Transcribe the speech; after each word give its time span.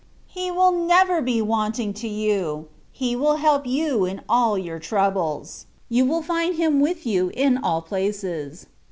He 0.25 0.49
will 0.49 0.71
never 0.71 1.21
be 1.21 1.43
wanting 1.43 1.93
to 1.93 2.07
you. 2.07 2.69
He 2.91 3.15
will 3.15 3.35
help 3.35 3.67
you 3.67 4.03
in 4.03 4.21
all 4.27 4.57
your 4.57 4.79
troubles: 4.79 5.67
you 5.89 6.05
will 6.05 6.23
find 6.23 6.55
Him 6.55 6.79
with 6.79 7.05
you 7.05 7.29
in 7.35 7.59
all 7.59 7.83
places. 7.83 8.65